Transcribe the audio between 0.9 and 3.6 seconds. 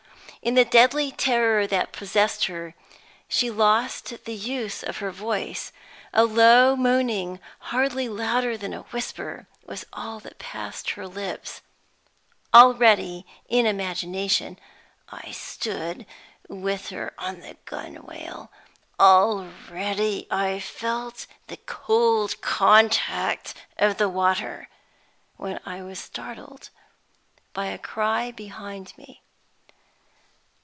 terror that possessed her, she